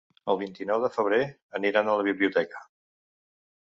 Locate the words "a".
1.95-2.01